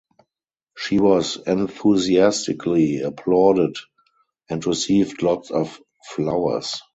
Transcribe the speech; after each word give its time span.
She 0.75 0.97
was 0.97 1.37
enthusiastically 1.45 3.01
applauded 3.01 3.75
and 4.49 4.65
received 4.65 5.21
lots 5.21 5.51
of 5.51 5.79
flowers. 6.07 6.81